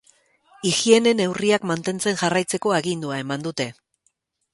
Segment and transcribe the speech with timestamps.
[0.69, 3.69] Higiene neurriak mantentzen jarraitzeko agindua eman dute.